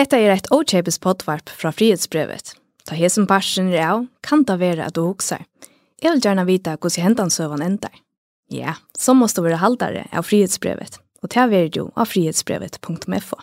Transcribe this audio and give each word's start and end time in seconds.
Hetta 0.00 0.16
er 0.16 0.30
eit 0.32 0.46
ochepes 0.48 0.96
potvarp 0.96 1.50
fra 1.52 1.68
frihetsbrevet. 1.76 2.54
Ta 2.88 2.96
hesen 2.96 3.26
parsen 3.28 3.66
er 3.68 3.82
av, 3.84 4.06
kan 4.24 4.46
ta 4.48 4.54
vera 4.56 4.86
at 4.88 4.94
du 4.96 5.02
huksar. 5.04 5.42
Jeg 6.00 6.14
vil 6.14 6.22
gjerne 6.24 6.46
vita 6.48 6.78
hos 6.80 6.96
i 6.96 7.02
søvan 7.28 7.60
endar. 7.60 7.92
Ja, 8.48 8.76
så 8.96 9.12
måste 9.12 9.42
du 9.42 9.48
være 9.48 9.60
haldare 9.60 10.06
av 10.12 10.24
frihetsbrevet, 10.24 10.96
og 11.22 11.28
ta 11.28 11.46
vera 11.48 11.68
jo 11.68 11.90
av 11.96 12.08
frihetsbrevet.fo. 12.08 13.36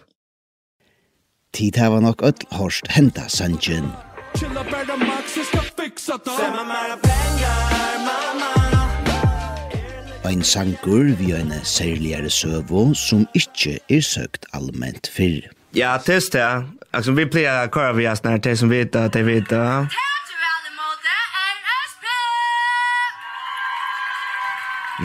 Tid 1.53 1.77
hava 1.77 1.99
nok 1.99 2.23
öll 2.23 2.41
hårst 2.51 2.87
henda 2.89 3.29
sanjen. 3.29 3.91
Chilla 4.33 4.63
bära 4.63 4.97
max, 4.97 5.37
jag 5.37 5.45
ska 5.45 5.61
fixa 5.61 6.17
det. 6.25 6.31
Ein 10.25 10.43
sangur 10.43 11.15
vi 11.19 11.33
ein 11.33 11.53
særligere 11.63 12.29
søvo 12.29 12.95
som 12.95 13.27
ikkje 13.33 13.77
er 13.89 14.01
søkt 14.01 14.45
allment 14.53 15.07
fyrr. 15.07 15.56
Ja, 15.71 15.97
test 15.97 16.31
det. 16.31 16.63
Alltså 16.91 17.11
vi 17.11 17.25
plejer 17.25 17.63
att 17.63 17.73
köra 17.73 17.93
via 17.93 18.15
vi 18.23 18.29
här 18.29 18.37
det 18.37 18.57
som 18.57 18.69
vet 18.69 18.95
att 18.95 19.13
det 19.13 19.23
vet. 19.23 19.51
Ja. 19.51 19.87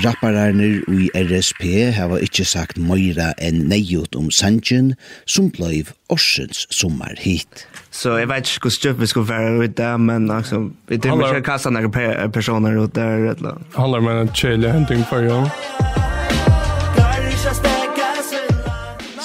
Rappararnir 0.04 0.80
i 0.88 1.10
RSP 1.14 1.64
hava 1.92 2.16
ikkje 2.24 2.46
sagt 2.48 2.78
meira 2.80 3.34
enn 3.36 3.66
neiot 3.68 4.16
om 4.16 4.30
Sanchen, 4.32 4.94
som 5.28 5.50
blei 5.52 5.82
orsens 6.08 6.64
sommar 6.72 7.12
hit. 7.20 7.66
Så 7.92 8.16
jeg 8.16 8.30
vet 8.32 8.48
ikke 8.48 8.70
hvor 8.70 8.76
stjøp 8.78 9.04
vi 9.04 9.10
skulle 9.12 9.28
være 9.28 9.52
ut 9.66 9.76
der, 9.76 10.00
men 10.00 10.30
altså, 10.30 10.64
vi 10.88 10.96
tror 10.96 11.18
trimmer 11.18 11.36
ikke 11.36 11.50
kassa 11.52 11.70
nere 11.70 11.92
personer 12.32 12.80
ut 12.80 12.96
der. 12.96 13.36
Handler 13.76 14.00
med 14.00 14.24
en 14.24 14.32
kjellig 14.32 14.72
henting 14.72 15.04
for 15.12 15.28
jo. 15.28 15.42
Ja. 15.44 15.81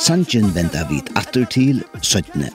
Sanjen 0.08 0.54
venda 0.56 0.86
vid 0.88 1.10
atter 1.20 1.44
til 1.52 1.82
17. 2.00 2.46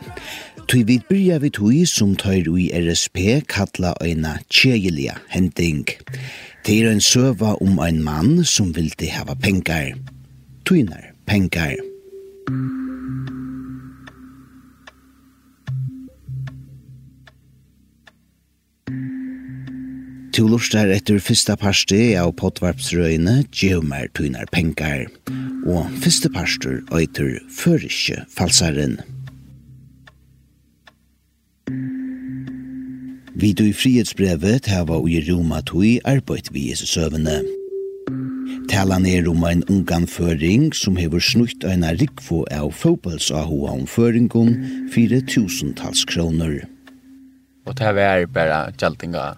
Tui 0.71 0.87
vid 0.89 1.03
byrja 1.11 1.37
vid 1.43 1.59
hui 1.61 1.83
som 1.85 2.15
tøyr 2.17 2.47
ui 2.49 2.71
RSP 2.73 3.19
kalla 3.53 3.91
eina 4.01 4.39
tjejelia 4.49 5.19
hending. 5.29 5.85
Det 6.65 6.79
er 6.81 6.89
en 6.89 7.05
søva 7.05 7.53
om 7.61 7.77
ein 7.85 8.01
mann 8.01 8.41
som 8.49 8.71
vildi 8.73 9.11
hava 9.13 9.37
pengar. 9.37 9.93
Tuinar 10.65 11.13
pengar. 11.29 11.77
Tu 20.33 20.49
lustar 20.49 20.89
etter 20.89 21.21
fyrsta 21.21 21.61
parsti 21.61 22.15
av 22.17 22.33
potvarpsrøyne, 22.41 23.43
Geomar 23.53 24.09
tuinar 24.17 24.49
pengar. 24.49 25.05
Tuinar 25.05 25.21
pengar 25.21 25.42
og 25.67 25.87
første 26.03 26.31
pastor 26.33 26.81
øyter 26.95 27.39
føriske 27.51 28.25
falsaren. 28.37 29.01
Vi 33.35 33.53
du 33.53 33.65
i 33.65 33.73
frihetsbrevet 33.73 34.67
hava 34.67 34.99
og 35.01 35.11
i 35.11 35.23
Roma 35.27 35.61
tui 35.67 35.99
arbeid 36.05 36.53
vi 36.53 36.69
i 36.73 36.75
søvende. 36.77 37.41
Talan 38.69 39.07
er 39.07 39.29
om 39.29 39.45
ein 39.45 39.63
ungan 39.69 40.07
føring 40.07 40.75
som 40.75 40.97
hever 40.97 41.21
snutt 41.21 41.65
eina 41.65 41.93
rikvo 42.01 42.43
av 42.51 42.73
fotbollsahua 42.73 43.73
om 43.77 43.87
føringon 43.87 44.55
fire 44.95 45.21
tusentals 45.29 46.05
kroner. 46.09 46.63
Og 47.67 47.79
det 47.79 47.87
her 47.87 48.03
er 48.03 48.27
bare 48.27 48.73
gjeldinga. 48.79 49.37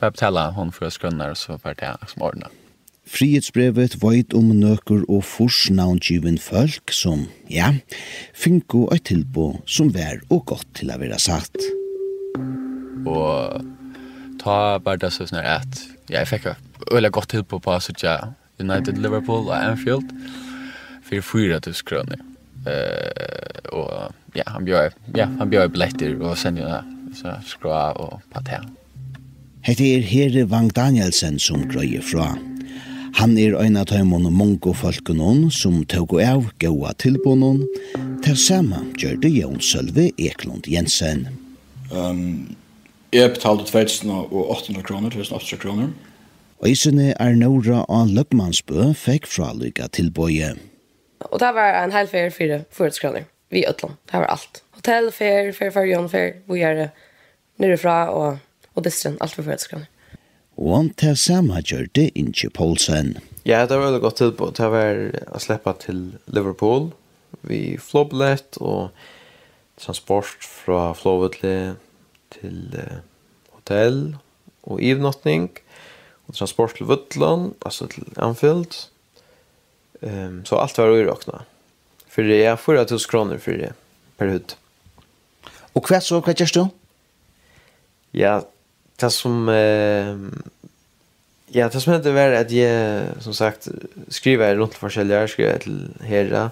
Bare 0.00 0.10
betala 0.10 0.50
hon 0.56 0.72
for 0.72 0.90
skrønner 0.90 1.36
og 1.36 1.36
så 1.36 1.58
var 1.62 1.78
det 1.78 1.94
som 2.10 2.22
ordnet. 2.22 2.61
Frihetsbrevet 3.02 3.96
veit 3.98 4.34
om 4.38 4.52
nøkker 4.54 5.02
og 5.10 5.24
forsnavngivin 5.26 6.38
folk 6.38 6.92
som, 6.94 7.26
ja, 7.50 7.72
finko 8.34 8.84
eit 8.94 9.08
tilbo 9.10 9.48
som 9.66 9.90
vær 9.94 10.20
og 10.30 10.44
godt 10.52 10.68
til 10.78 10.92
å 10.94 10.98
være 11.00 11.18
satt. 11.18 11.66
Og 13.02 13.66
ta 14.42 14.78
bare 14.78 15.02
det 15.02 15.10
sånn 15.16 15.34
at 15.42 15.82
jeg 16.12 16.30
fikk 16.30 16.52
øyla 16.92 17.10
godt 17.10 17.34
tilbo 17.34 17.58
på 17.62 17.74
Asutja 17.74 18.16
United 18.62 19.00
Liverpool 19.02 19.48
og 19.50 19.56
Anfield 19.58 20.14
for 21.02 21.26
4000 21.34 21.88
kroner. 21.88 22.22
Uh, 22.62 23.74
og 23.74 24.36
ja, 24.38 24.46
han 24.54 24.62
bjør, 24.68 24.94
ja, 25.18 25.26
han 25.40 25.50
bjør 25.50 25.72
billetter 25.74 26.14
og 26.22 26.38
sender 26.38 26.86
så 27.18 27.34
skra 27.50 27.90
og 27.98 28.20
patel. 28.30 28.68
Hette 29.66 29.86
er 29.96 30.06
Herre 30.06 30.46
Vang 30.50 30.70
Danielsen 30.74 31.42
som 31.42 31.66
grøyer 31.70 32.02
fra. 32.06 32.30
Han 33.18 33.36
er 33.38 33.54
ein 33.60 33.76
av 33.76 33.90
tøymon 33.90 34.24
mongo 34.32 34.72
folkunon 34.76 35.44
som 35.52 35.82
tåg 35.84 36.14
og 36.16 36.22
av 36.24 36.46
gåa 36.62 36.94
tilbånon. 37.02 37.60
Til 38.24 38.38
sama 38.40 38.80
gjør 38.96 39.18
det 39.20 39.32
Jon 39.34 39.60
Sølve 39.60 40.08
Eklund 40.16 40.68
Jensen. 40.70 41.26
Um, 41.92 42.56
jeg 43.12 43.34
betalte 43.34 43.68
2800 43.68 44.86
kroner, 44.88 45.12
2800 45.12 45.60
kroner. 45.60 45.92
Øysene 46.64 47.10
er 47.20 47.36
Nora 47.36 47.82
av 47.90 48.08
Løgmansbø 48.16 48.92
fikk 48.96 49.28
fra 49.28 49.50
lykka 49.58 49.90
tilbøye. 49.92 50.54
Og 51.28 51.40
det 51.42 51.52
var 51.56 51.82
en 51.82 51.92
hel 51.92 52.08
fer 52.08 52.32
fire 52.32 52.62
forhetskraner, 52.72 53.26
vi 53.52 53.60
i 53.60 53.68
Øtland. 53.68 53.98
Det 54.08 54.22
var 54.22 54.30
alt. 54.32 54.62
Hotell, 54.78 55.12
fer, 55.12 55.52
fer, 55.52 55.74
fer, 55.74 55.88
jon, 55.90 56.08
fer, 56.08 56.38
vi 56.48 56.64
er 56.64 56.86
nere 57.60 57.96
og, 58.10 58.38
og 58.72 58.86
distren, 58.86 59.20
alt 59.20 59.36
for 59.36 59.44
forhetskraner. 59.44 59.91
Og 60.56 60.74
han 60.76 60.90
til 61.00 61.16
samme 61.16 61.60
det 61.62 62.10
Inge 62.14 62.50
Poulsen. 62.50 63.16
Ja, 63.44 63.64
det 63.66 63.76
var 63.76 63.88
veldig 63.88 64.02
godt 64.04 64.20
tilbud. 64.20 64.52
Det 64.58 64.68
var 64.70 65.00
å 65.32 65.40
slippe 65.42 65.72
til 65.82 66.02
Liverpool. 66.26 66.92
Vi 67.48 67.78
flåblett 67.80 68.58
og 68.60 68.92
transport 69.80 70.44
fra 70.44 70.92
flåvetlig 70.94 71.74
til 72.36 72.76
hotell 73.56 74.14
og 74.62 74.82
ivnottning. 74.82 75.50
Og 76.28 76.36
transport 76.38 76.76
til 76.78 76.86
Vøtland, 76.86 77.52
altså 77.66 77.88
til 77.90 78.06
Anfield. 78.16 78.76
Um, 80.02 80.42
så 80.46 80.58
alt 80.58 80.78
var 80.78 80.92
uirakna. 80.92 81.44
For 82.10 82.26
det 82.26 82.42
er 82.44 82.56
4000 82.60 83.10
kroner 83.10 83.38
for 83.42 83.58
det 83.58 83.72
per 84.18 84.30
hud. 84.34 84.54
Og 85.72 85.88
hva 85.88 86.00
så, 86.04 86.20
hva 86.20 86.34
gjør 86.36 86.54
du? 86.54 86.64
Ja, 88.12 88.42
det 89.02 89.10
som 89.12 89.48
eh, 89.48 90.14
ja, 91.52 91.68
det 91.68 91.80
som 91.80 91.92
hände 91.92 92.12
var 92.12 92.32
att 92.32 92.50
jag 92.50 93.04
som 93.20 93.34
sagt 93.34 93.68
skriver 94.08 94.56
runt 94.56 94.74
forskjelliga, 94.74 95.28
skriver 95.28 95.58
till 95.58 95.88
Hera 96.00 96.50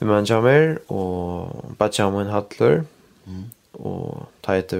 Jammer 0.00 0.78
og 0.88 1.74
Batjamin 1.78 2.30
Hattler 2.32 2.84
mm. 3.26 3.50
og 3.72 4.26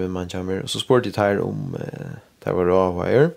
man 0.08 0.28
jammer 0.32 0.62
og 0.62 0.70
så 0.70 0.80
spurte 0.80 1.08
jeg 1.08 1.14
Tair 1.14 1.40
om 1.40 1.76
eh, 1.76 2.16
det 2.44 2.54
var 2.56 2.72
avveier 2.72 3.30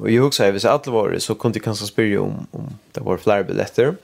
og 0.00 0.10
jeg 0.10 0.20
husker 0.20 0.50
hvis 0.50 0.64
jeg 0.64 0.72
alle 0.72 0.92
var 0.92 1.18
så 1.18 1.34
kunne 1.34 1.54
jeg 1.54 1.62
kanskje 1.62 1.86
spørre 1.86 2.18
om, 2.20 2.48
om 2.52 2.66
det 2.94 3.04
var 3.04 3.16
flere 3.16 3.44
billetter 3.44 3.94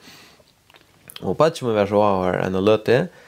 og 1.21 1.37
Batjamin 1.37 1.75
var 1.75 1.87
så 1.87 1.99
avveier 1.99 2.45
enn 2.45 2.55
å 2.55 2.63
løte 2.63 2.91
det 2.91 3.22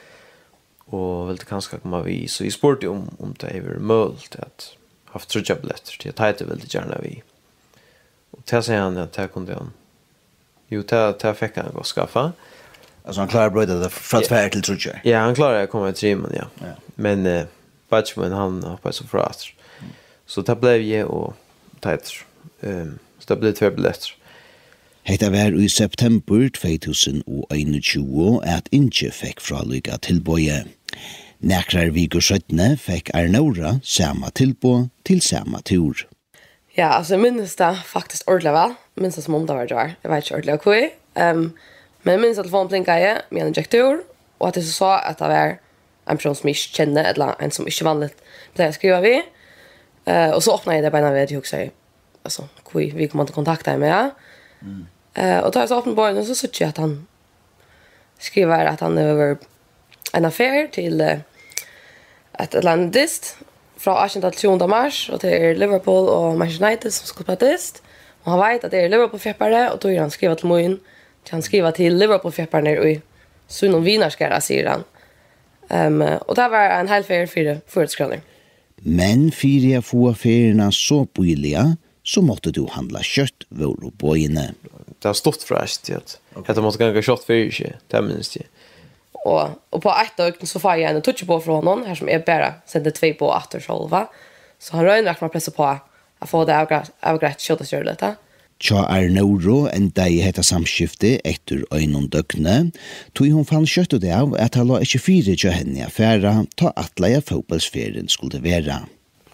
og 0.93 1.27
ville 1.27 1.47
kanskje 1.49 1.79
komme 1.81 2.03
vi, 2.05 2.27
så 2.27 2.43
jeg 2.43 2.53
spurte 2.53 2.89
om, 2.89 3.07
om 3.19 3.33
det 3.41 3.55
er 3.55 3.79
mulig 3.79 4.39
at 4.39 4.71
haft 5.15 5.29
trutja 5.29 5.55
billetter 5.55 5.97
til 5.99 6.11
at 6.11 6.19
Heite 6.19 6.49
veldig 6.49 6.69
gjerne 6.69 6.99
vi. 7.01 7.15
Og 8.35 8.43
til 8.45 8.63
sier 8.63 8.83
han 8.83 8.97
at 8.97 9.15
det 9.15 9.31
kunne 9.33 9.55
han. 9.55 9.71
Jo, 10.69 10.81
det 10.81 11.35
fikk 11.39 11.57
han 11.61 11.73
gå 11.73 11.83
skaffa. 11.83 12.31
Alltså 13.05 13.21
han 13.21 13.27
klarar 13.27 13.49
brödet 13.49 13.81
där 13.81 13.89
från 13.89 14.21
tvär 14.21 14.49
till 14.49 14.61
trutja? 14.61 14.99
Ja, 15.03 15.19
han 15.19 15.35
klarer 15.35 15.67
å 15.67 15.69
komme 15.69 15.89
i 15.89 15.93
trimen, 15.93 16.31
ja. 16.33 16.47
ja. 16.57 16.73
Men 16.95 17.25
eh, 17.25 17.45
Batchman, 17.89 18.31
han 18.33 18.63
hoppet 18.63 18.95
så 18.95 19.05
fra 19.07 19.27
at. 19.29 19.45
Så 20.25 20.41
det 20.41 20.55
blev 20.55 20.81
jeg 20.81 21.05
och 21.05 21.33
Heite. 21.83 22.25
Um, 22.61 22.99
så 23.19 23.33
det 23.33 23.39
blev 23.39 23.53
tvär 23.53 23.71
billetter. 23.71 24.15
Hetta 25.03 25.29
var 25.29 25.61
i 25.61 25.69
september 25.69 26.49
2021 26.49 28.41
at 28.43 28.67
Inge 28.71 29.11
fekk 29.13 29.41
fralykka 29.41 29.99
tilbøye. 30.01 30.63
Nekrar 31.45 31.91
vikur 31.93 32.23
17 32.23 32.77
fikk 32.81 33.11
Arnora 33.13 33.75
sama 33.83 34.31
tilbå 34.33 34.87
til 35.05 35.21
sama 35.21 35.61
tur. 35.61 36.05
Ja, 36.77 36.97
altså 36.97 37.15
jeg 37.15 37.23
minnes 37.23 37.55
det 37.55 37.71
faktisk 37.87 38.27
ordentlig 38.27 38.53
vel. 38.55 38.75
Minnes 38.99 39.15
det 39.15 39.23
som 39.23 39.35
om 39.37 39.45
det 39.47 39.55
var 39.55 39.67
det 39.67 39.77
var. 39.77 39.95
Jeg 40.03 40.11
vet 40.11 40.25
ikke 40.25 40.35
ordentlig 40.35 40.59
hva. 40.65 40.79
Um, 41.15 41.45
men 42.03 42.11
jeg 42.11 42.21
minnes 42.21 42.39
at 42.39 42.43
telefonen 42.47 42.71
plinket 42.71 43.03
jeg 43.03 43.21
med 43.29 43.41
en 43.41 43.51
injektor, 43.53 44.01
og 44.39 44.47
at 44.47 44.59
jeg 44.59 44.67
så 44.67 44.73
så 44.73 44.91
at 44.97 45.19
det 45.19 45.29
var 45.31 45.55
en 46.09 46.17
person 46.17 46.35
som 46.35 46.49
jeg 46.49 46.57
ikke 46.57 46.75
kjenner, 46.79 47.07
eller 47.13 47.35
en 47.41 47.51
som 47.51 47.67
ikke 47.67 47.87
vanlig 47.87 48.11
pleier 48.55 48.73
å 48.73 48.77
skrive 48.77 48.99
vi. 49.05 49.15
Uh, 50.05 50.35
og 50.35 50.43
så 50.43 50.53
åpnet 50.57 50.79
jeg 50.79 50.85
det 50.85 50.93
beina 50.93 51.13
ved, 51.15 51.31
jeg 51.31 51.39
husker 51.39 51.71
altså, 52.25 52.45
hva 52.71 52.83
vi 52.97 53.07
kommer 53.09 53.25
til 53.25 53.35
å 53.35 53.41
kontakte 53.41 53.77
med 53.81 53.93
Ja. 53.93 54.03
Mm. 54.61 54.85
Uh, 55.15 55.39
og 55.45 55.53
da 55.53 55.61
jeg 55.63 55.71
så 55.71 55.77
åpnet 55.79 55.95
på 55.95 56.05
øynene, 56.09 56.25
så 56.27 56.35
sier 56.35 56.51
jeg 56.59 56.73
at 56.73 56.81
han 56.83 56.95
skriver 58.19 58.67
at 58.67 58.83
han 58.83 58.97
er 58.99 59.13
over 59.13 59.37
en 60.15 60.25
affär 60.25 60.67
till 60.67 61.01
uh, 61.01 61.17
ett 62.39 62.63
landist 62.63 63.37
från 63.77 63.97
18 63.97 64.31
till 64.31 64.41
20 64.41 64.67
mars 64.67 65.09
och 65.09 65.19
till 65.21 65.59
Liverpool 65.59 66.09
och 66.09 66.37
Manchester 66.37 66.65
United 66.65 66.93
som 66.93 67.07
ska 67.07 67.23
spela 67.23 67.51
dist. 67.51 67.83
Och 68.23 68.31
han 68.31 68.39
vet 68.39 68.63
att 68.63 68.71
det 68.71 68.79
är 68.79 68.89
Liverpool 68.89 69.19
fjäppare 69.19 69.69
och 69.69 69.79
då 69.79 69.91
är 69.91 69.99
han 69.99 70.11
skriva 70.11 70.35
till 70.35 70.47
Moin. 70.47 70.79
Han 71.29 71.41
skriva 71.41 71.71
till 71.71 71.97
Liverpool 71.97 72.31
fjäppare 72.31 72.91
i 72.91 73.01
Sunon 73.47 73.83
Vinarskara 73.83 74.41
säger 74.41 74.65
han. 74.65 74.83
Um, 75.69 76.01
och 76.01 76.35
det 76.35 76.47
var 76.47 76.69
en 76.69 76.87
hel 76.87 77.03
färd 77.03 77.29
för 77.29 77.61
förutskroner. 77.67 78.21
Men 78.75 79.31
för 79.31 79.47
jag 79.47 79.85
får 79.85 80.11
affärerna 80.11 80.71
så 80.71 81.07
billiga 81.13 81.77
så 82.03 82.21
måtte 82.21 82.51
du 82.51 82.67
handla 82.69 83.03
kött 83.03 83.43
vår 83.49 83.85
och 83.85 83.91
bojene. 83.91 84.53
Det 84.99 85.07
har 85.07 85.13
stått 85.13 85.43
fräscht 85.43 85.89
att 85.89 86.19
detta 86.47 86.61
måste 86.61 86.83
ganga 86.83 87.01
kött 87.01 87.23
för 87.23 87.33
ikke, 87.33 87.73
det 87.87 88.01
minns 88.01 88.37
jag. 88.37 88.45
Og, 89.25 89.55
og 89.73 89.81
på 89.81 89.89
ett 89.89 90.19
ögon 90.19 90.47
så 90.47 90.59
får 90.61 90.75
jeg 90.79 90.95
en 90.95 91.01
touch 91.01 91.25
på 91.25 91.39
fra 91.41 91.57
honom 91.57 91.85
her 91.85 91.95
som 91.95 92.09
är 92.09 92.19
bare 92.19 92.53
sände 92.65 92.91
två 92.91 93.13
på 93.13 93.29
åter 93.29 93.59
själva. 93.59 94.07
Så 94.59 94.75
han 94.75 94.85
røyner 94.85 95.11
akkurat 95.11 95.31
pressa 95.33 95.51
på 95.51 95.65
å 96.21 96.27
få 96.27 96.45
det 96.45 96.55
avgrätt 96.55 96.91
avgrätt 97.01 97.49
og 97.51 97.65
sig 97.65 97.83
litt. 97.83 98.03
Tja 98.59 98.85
er 98.87 99.09
Noro 99.11 99.65
enda 99.67 100.05
i 100.07 100.21
heta 100.23 100.43
samskifte 100.45 101.17
etter 101.27 101.65
øynum 101.75 102.07
døgne, 102.07 102.71
tog 103.13 103.27
hun 103.27 103.45
fann 103.45 103.67
kjøttet 103.67 104.01
det 104.05 104.13
av 104.15 104.35
at 104.39 104.55
han 104.55 104.69
la 104.69 104.79
ikke 104.85 105.01
fire 105.03 105.35
tja 105.35 105.51
henne 105.51 105.83
affæra, 105.83 106.45
ta 106.55 106.71
atleie 106.79 107.19
fotballsferien 107.19 108.07
skulle 108.07 108.39
være. 108.43 108.79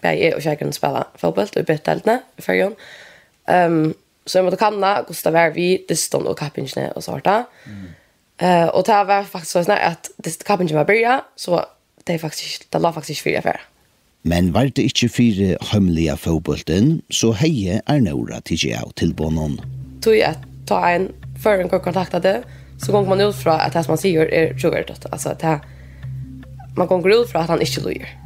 Jeg 0.02 0.24
er 0.26 0.36
og 0.36 0.42
kjekkeren 0.42 0.74
spela 0.74 1.06
fotball 1.22 1.52
i 1.54 1.66
bytteltene 1.68 2.18
i 2.40 2.42
fyrjon. 2.42 2.74
Um, 3.46 3.94
så 4.26 4.40
jeg 4.40 4.48
måtte 4.48 4.62
kanna 4.62 4.96
hvordan 5.04 5.24
det 5.28 5.34
var 5.38 5.54
vi, 5.54 5.70
distan 5.90 6.26
og 6.26 6.40
kappingsene 6.40 6.90
og 6.96 7.06
sånt. 7.06 7.30
Mm. 7.70 7.90
Eh 8.42 8.68
och 8.68 8.84
det 8.86 9.04
var 9.04 9.24
faktiskt 9.24 9.52
så 9.52 9.64
snart 9.64 9.80
att 9.84 10.12
det 10.18 10.44
kapen 10.44 10.68
ju 10.68 10.76
var 10.76 10.86
börja 10.86 11.22
så 11.36 11.66
det 12.04 12.20
faktiskt 12.20 12.72
det 12.72 12.80
la 12.80 12.94
faktiskt 12.94 13.22
för 13.22 13.38
affär. 13.38 13.62
Men 14.22 14.52
var 14.52 14.66
det 14.76 14.82
inte 14.82 15.10
för 15.10 15.74
hemliga 15.74 16.18
fotbollen 16.18 17.02
så 17.10 17.32
heje 17.32 17.82
är 17.86 18.00
några 18.00 18.42
till 18.42 18.66
jag 18.70 18.96
till 18.96 19.14
bonon. 19.14 19.62
Tog 20.02 20.16
jag 20.16 20.36
ta 20.66 20.90
en 20.90 21.12
för 21.44 21.60
en 21.60 21.70
kontaktade 21.70 22.44
så 22.78 22.92
går 22.92 23.06
man 23.06 23.22
ut 23.22 23.36
från 23.36 23.60
att 23.60 23.74
det 23.74 23.84
som 23.84 23.92
man 23.92 23.98
säger 23.98 24.34
är 24.34 24.54
trovärdigt 24.54 25.06
alltså 25.12 25.30
att 25.30 25.40
det 25.40 25.60
man 26.78 26.88
går 26.88 27.12
ut 27.12 27.30
från 27.30 27.42
att 27.42 27.50
han 27.50 27.62
inte 27.62 27.82
lyger. 27.82 28.22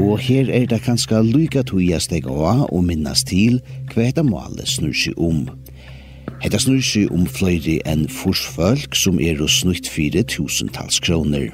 Og 0.00 0.18
her 0.18 0.50
er 0.50 0.66
det 0.66 0.82
kanskje 0.84 1.22
lykka 1.22 1.62
tog 1.62 1.80
jeg 1.80 2.02
steg 2.02 2.26
av 2.28 2.66
og 2.68 2.82
minnes 2.84 3.22
til 3.24 3.60
hva 3.92 4.04
dette 4.04 4.24
målet 4.26 4.68
snur 4.68 4.92
seg 4.92 5.16
om. 5.16 5.46
Hetta 6.42 6.58
snur 6.60 6.82
seg 6.84 7.12
om 7.14 7.24
fløyri 7.26 7.78
enn 7.88 8.04
forsfolk 8.12 8.96
som 8.98 9.16
er 9.22 9.40
og 9.40 9.48
snutt 9.50 9.88
fire 9.88 10.20
tusentals 10.28 11.00
kroner. 11.00 11.48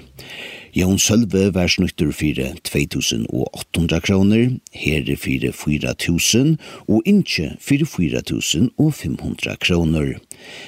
Jón 0.74 0.96
Sølve 0.98 1.50
var 1.54 1.68
snuttur 1.68 2.10
fire 2.16 2.48
2800 2.64 4.00
kroner, 4.00 4.54
herre 4.72 5.16
fire 5.20 5.52
4000 5.52 6.56
og 6.88 7.02
inche 7.06 7.50
fire 7.60 7.86
4500 7.86 9.56
kroner. 9.60 10.14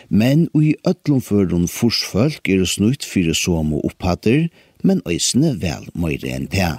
Men 0.08 0.46
i 0.61 0.75
øtlom 0.87 1.25
føren 1.25 1.66
forsfolk 1.69 2.49
er 2.52 2.66
snutt 2.69 3.05
fire 3.05 3.34
som 3.34 3.72
og 3.72 3.88
opphatter, 3.90 4.46
men 4.84 5.02
øysene 5.08 5.56
vel 5.62 5.88
møyre 5.96 6.37
enn 6.37 6.50
det. 6.52 6.75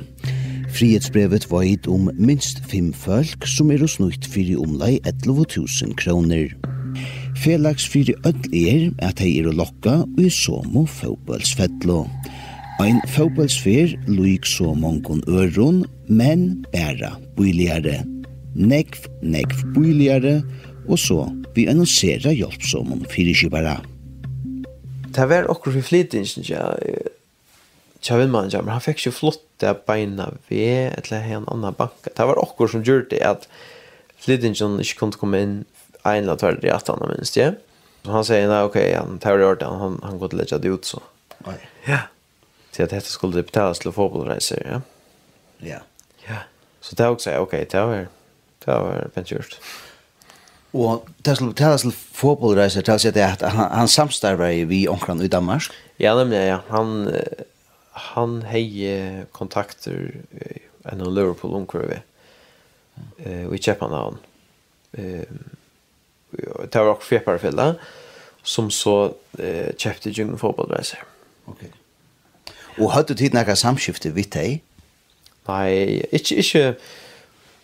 Frihetsbrevet 0.75 1.49
veit 1.49 1.87
om 1.87 2.11
minst 2.13 2.61
fem 2.69 2.93
folk 2.93 3.45
som 3.49 3.73
er 3.73 3.85
snutt 3.89 4.29
fire 4.29 4.61
omlai 4.61 4.99
11 5.01 5.49
000 5.57 5.97
kroner. 5.97 6.53
Felags 7.35 7.85
fyrir 7.91 8.15
öll 8.25 8.45
er 8.55 8.91
at 9.05 9.19
hei 9.23 9.37
er 9.41 9.51
lokka 9.53 10.01
og 10.05 10.21
i 10.21 10.29
somo. 10.29 10.85
Ein 12.81 12.99
fókbølsfer 13.07 13.95
luik 14.07 14.45
så 14.45 14.73
mongon 14.75 15.21
øron, 15.27 15.85
men 16.07 16.65
bæra 16.73 17.15
bøyligare. 17.37 18.03
Nekv, 18.55 19.07
nekv 19.21 19.63
bøyligare, 19.75 20.41
og 20.87 20.99
så 20.99 21.25
vi 21.55 21.67
annonsera 21.71 22.31
hjelpsomon 22.35 23.05
fyrirskipara. 23.11 23.77
Det 25.15 25.29
var 25.29 25.47
okkur 25.51 25.77
fyrir 25.77 25.87
flytingen, 25.87 26.43
ja, 26.49 26.73
Chavinman 28.05 28.51
jamar 28.53 28.77
han 28.77 28.83
fekk 28.85 29.07
jo 29.07 29.11
flotte 29.15 29.71
beina 29.87 30.27
ved 30.49 30.93
eller 30.99 31.31
en 31.37 31.47
annan 31.51 31.73
banka. 31.77 32.11
Det 32.11 32.27
var 32.27 32.41
okkur 32.41 32.69
som 32.69 32.83
gjorde 32.85 33.15
det 33.15 33.23
at 33.25 33.47
Flidingen 34.21 34.79
ikke 34.81 34.99
kunne 34.99 35.19
komme 35.19 35.41
inn 35.41 35.55
en 36.13 36.29
av 36.29 36.37
tvärde 36.37 36.75
att 36.75 36.87
han 36.87 37.15
minst, 37.17 37.35
ja. 37.35 37.51
Så 38.03 38.11
han 38.11 38.25
sier, 38.25 38.47
nei, 38.47 38.63
ok, 38.63 38.75
han 38.93 39.17
tar 39.19 39.37
det 39.37 39.65
han 39.65 39.99
han 40.03 40.19
går 40.19 40.29
til 40.29 40.37
å 40.37 40.41
lägga 40.43 40.57
det 40.57 40.67
ut 40.67 40.85
så. 40.85 41.01
Nej. 41.45 41.69
Ja. 41.85 41.99
Så 42.71 42.83
att 42.83 42.89
det 42.89 43.01
skulle 43.01 43.35
det 43.35 43.43
betalas 43.43 43.79
till 43.79 43.91
fotbollsresor, 43.91 44.61
ja. 44.65 44.81
Ja. 45.57 45.79
Ja. 46.27 46.37
Så 46.81 46.95
det 46.95 47.07
också 47.07 47.29
okej, 47.29 47.41
okay, 47.41 47.65
det 47.71 47.85
var 47.85 48.07
det 48.65 48.71
var 48.71 49.09
pensionerst. 49.13 49.59
Og 50.75 51.07
det 51.25 51.37
som 51.37 51.53
tales 51.53 51.85
til 51.85 51.93
fotballreiser, 51.93 52.81
det 52.83 53.21
er 53.21 53.33
at 53.37 53.43
han, 53.51 53.69
han 53.71 53.87
samstarver 53.87 54.51
i 54.51 54.63
vi 54.67 54.87
omkring 54.87 55.21
i 55.23 55.27
Danmark? 55.27 55.69
Ja, 55.99 56.15
nemlig, 56.15 56.41
ja. 56.49 56.59
Han, 56.69 57.07
han 57.91 58.41
heier 58.49 59.23
kontakter 59.31 60.11
i 60.35 60.59
en 60.91 61.01
av 61.01 61.13
Liverpool 61.13 61.55
omkring 61.55 61.89
vi, 61.89 62.01
Uh, 62.95 63.49
vi 63.51 63.57
og 63.59 63.91
i 63.91 63.91
han. 63.91 64.17
Uh, 64.97 65.23
det 66.71 66.79
var 66.79 66.87
också 66.87 67.07
fjärparfälla 67.07 67.75
som 68.43 68.71
så 68.71 69.13
eh, 69.39 69.75
köpte 69.77 70.09
Jungle 70.09 70.37
fotbollsresor. 70.37 70.99
Okej. 71.45 71.69
Okay. 71.69 72.85
Och 72.85 72.91
hade 72.91 73.07
du 73.07 73.15
tid 73.15 73.33
några 73.33 73.55
samskifte 73.55 74.09
vid 74.09 74.29
dig? 74.29 74.63
Nei, 75.47 76.01
ikke, 76.11 76.35
ikke 76.35 76.75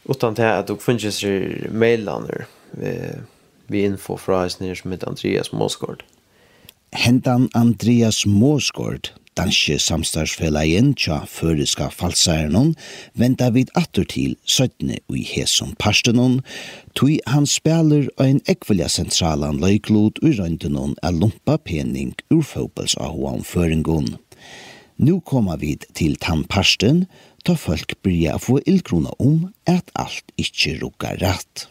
utan 0.10 0.36
til 0.36 0.44
at 0.44 0.68
du 0.68 0.78
finnes 0.82 1.24
i 1.24 1.68
mailander 1.70 2.46
eh, 2.82 3.22
vi 3.68 3.84
info 3.86 4.18
fra 4.18 4.44
hans 4.44 4.60
nere 4.60 4.76
som 4.76 4.92
heter 4.92 5.10
Andreas 5.10 5.52
Måsgård. 5.54 6.04
Hentan 6.92 7.50
Andreas 7.54 8.26
Måsgård, 8.26 9.12
danske 9.42 9.80
samstagsfelagen 9.82 10.92
tja 11.00 11.24
føreska 11.26 11.88
falsærenon 11.96 12.76
venta 13.18 13.48
vid 13.56 13.72
atter 13.80 14.06
til 14.06 14.36
søttene 14.46 15.00
ui 15.10 15.24
hesum 15.26 15.72
parstenon, 15.82 16.42
tui 16.94 17.18
han 17.26 17.48
spelar 17.50 18.10
ein 18.22 18.42
ekvelja 18.52 18.90
sentralan 18.92 19.58
løyklod 19.64 20.22
ui 20.22 20.36
røyndenon 20.38 20.94
a 21.02 21.10
lumpa 21.16 21.58
pening 21.58 22.14
ur 22.30 22.44
fotbolls 22.46 22.94
ahoan 23.02 23.42
føringon. 23.48 24.14
Nu 25.02 25.20
koma 25.26 25.56
vid 25.58 25.88
til 25.98 26.20
tannparsten, 26.22 27.08
ta 27.42 27.56
folk 27.58 27.96
byrja 28.06 28.38
få 28.38 28.60
illkrona 28.70 29.16
om 29.18 29.48
at 29.66 29.90
alt 29.98 30.36
ikkje 30.38 30.76
rukkar 30.84 31.18
rett. 31.24 31.66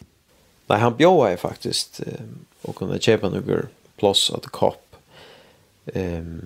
Nei, 0.67 0.79
han 0.81 0.97
bjóa 0.99 1.31
er 1.31 1.39
faktisk, 1.39 2.01
og 2.67 2.75
kunne 2.75 2.99
kjepa 2.99 3.31
noen 3.31 3.71
plås 4.01 4.27
at 4.35 4.51
kopp, 4.51 4.83
um, 5.95 6.41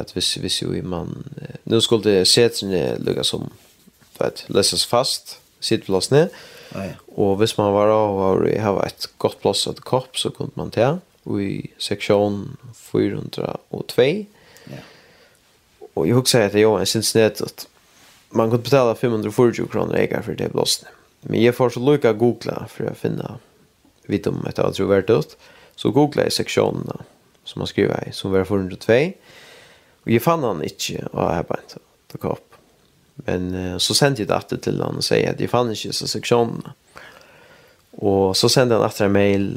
att 0.00 0.12
hvis 0.12 0.34
hvis 0.34 0.62
jo 0.62 0.82
man 0.82 1.24
nu 1.64 1.80
skulle 1.80 2.24
setene 2.24 2.98
lugga 2.98 3.24
som 3.24 3.52
för 4.18 4.24
att 4.24 4.46
fast 4.88 5.38
sitt 5.60 5.84
plass 5.84 6.10
ned 6.10 6.28
ah, 6.72 6.84
Ja. 6.84 6.90
Och 7.06 7.36
hvis 7.38 7.58
man 7.58 7.72
var 7.72 7.88
av 7.88 8.18
og 8.18 8.60
ha 8.60 8.86
ett 8.86 9.08
gott 9.18 9.40
plats 9.40 9.66
att 9.66 9.80
kopp 9.80 10.18
så 10.18 10.30
kunne 10.30 10.50
man 10.54 10.70
ta 10.70 10.98
i 11.40 11.70
sektion 11.78 12.56
402. 12.74 14.02
Ja. 14.64 14.76
Och 15.94 16.08
jag 16.08 16.14
huxar 16.14 16.40
att 16.40 16.54
jag 16.54 16.88
sin 16.88 17.02
net 17.14 17.40
at 17.40 17.66
man 18.30 18.50
kunne 18.50 18.62
betala 18.62 18.94
540 18.94 19.66
kroner 19.66 19.94
ägare 19.94 20.22
för 20.22 20.34
det 20.34 20.52
blåsne. 20.52 20.88
Men 21.20 21.42
jeg 21.42 21.54
får 21.54 21.70
så 21.70 21.80
lycka 21.80 22.12
googla 22.12 22.66
för 22.68 22.84
att 22.84 22.98
finna 22.98 23.38
vidt 24.06 24.26
om 24.26 24.46
ett 24.46 24.58
avtrovärdigt. 24.58 25.36
Så 25.76 25.90
googla 25.90 26.26
i 26.26 26.30
sektionerna 26.30 27.00
som 27.44 27.60
man 27.60 27.66
skriver 27.66 28.08
i 28.08 28.12
som 28.12 28.30
var 28.30 28.44
402. 28.44 29.12
Og 30.04 30.12
jeg 30.12 30.22
fann 30.24 30.44
han 30.44 30.60
ikke 30.64 31.06
å 31.12 31.28
arbeide 31.32 31.80
til 32.12 32.20
kopp. 32.22 32.58
Men 33.26 33.50
uh, 33.54 33.76
så 33.80 33.96
sendte 33.96 34.24
jeg 34.24 34.30
det 34.50 34.60
til 34.66 34.82
han 34.82 35.00
og 35.00 35.06
sier 35.06 35.32
at 35.32 35.40
jeg 35.40 35.52
fann 35.52 35.72
ikke 35.72 35.94
så 35.96 36.08
seksjonene. 36.10 36.74
Og 38.04 38.34
så 38.36 38.50
sendte 38.50 38.76
han 38.76 38.86
etter 38.86 39.06
en 39.06 39.14
mail 39.14 39.50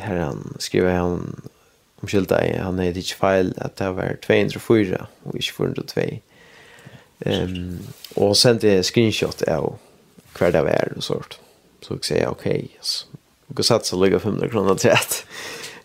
her 0.00 0.22
han 0.22 0.44
skriver 0.62 0.96
han 0.96 1.26
om 2.02 2.10
skylda 2.10 2.40
jeg, 2.42 2.62
han 2.64 2.80
er 2.82 2.96
ikke 2.98 3.18
feil 3.20 3.52
at 3.62 3.76
det 3.78 3.90
var 3.94 4.16
204 4.24 5.02
og 5.28 5.36
ikke 5.38 5.56
402. 5.60 6.06
Um, 7.22 7.84
og 8.18 8.32
sendte 8.34 8.72
jeg 8.72 8.88
screenshot 8.88 9.44
av 9.46 9.76
hver 10.34 10.56
det 10.56 10.64
var 10.66 10.96
og 10.96 11.04
sånt. 11.06 11.36
Så 11.84 12.00
jeg 12.00 12.08
sier 12.08 12.32
ok, 12.32 12.48
yes. 12.72 13.04
Og 13.46 13.60
så 13.60 13.68
satt 13.68 13.86
så 13.86 14.00
lykket 14.00 14.24
500 14.24 14.50
kroner 14.50 14.80
til 14.80 14.96
at 14.96 15.20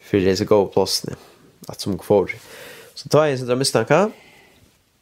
for 0.08 0.24
det 0.24 0.32
er 0.32 0.40
så 0.40 0.48
god 0.48 0.72
plassene 0.74 1.20
at 1.68 1.84
som 1.84 2.00
kvar. 2.00 2.32
Mm 2.32 2.68
Så 2.98 3.12
tar 3.14 3.28
jeg 3.28 3.38
en 3.38 3.46
sånn 3.46 3.62
mistanke. 3.62 4.00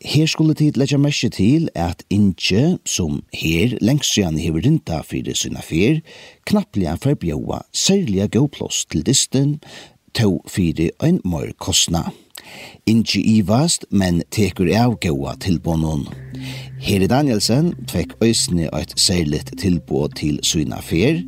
Her 0.03 0.27
skulle 0.27 0.53
tid 0.59 0.75
leggja 0.75 0.97
merke 0.99 1.29
til 1.31 1.69
at 1.79 2.03
Inge, 2.11 2.77
som 2.83 3.21
her 3.33 3.77
lengst 3.79 4.17
siden 4.17 4.35
hever 4.41 4.65
rinta 4.65 4.99
fyrir 5.07 5.37
sina 5.39 5.63
fyr, 5.63 6.01
knapplega 6.45 6.97
forbjøa 6.99 7.61
særliga 7.71 8.27
gåplås 8.35 8.83
til 8.91 9.05
disten, 9.07 9.55
to 10.13 10.41
fyrir 10.51 10.91
ein 10.99 11.21
mør 11.23 11.53
kostna. 11.63 12.09
Inge 12.85 13.21
ivast, 13.23 13.87
men 13.89 14.21
tekur 14.29 14.67
av 14.75 14.97
gåa 14.99 15.37
tilbånden. 15.39 16.03
Heri 16.83 17.07
Danielsen 17.07 17.71
tvekk 17.87 18.17
øysne 18.21 18.67
eit 18.75 18.91
særligt 18.99 19.55
tilbå 19.61 20.09
til 20.19 20.43
sina 20.43 20.83
fyr, 20.83 21.23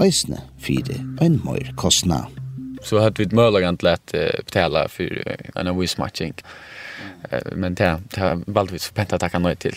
øysne 0.00 0.44
fyrir 0.60 1.00
ein 1.24 1.40
mør 1.44 1.72
kostna 1.80 2.26
så 2.82 2.98
hade 2.98 3.14
vi 3.18 3.24
ett 3.24 3.32
möjligen 3.32 3.78
uh, 3.84 3.90
betala 4.44 4.88
för 4.88 5.38
en 5.54 5.78
viss 5.78 5.98
matching. 5.98 6.34
Men 7.52 7.74
det 7.74 8.00
har 8.16 8.42
valde 8.46 8.72
vi 8.72 8.78
så 8.78 8.92
pent 8.92 9.12
att 9.12 9.20
tacka 9.20 9.54
til. 9.54 9.56
till. 9.56 9.74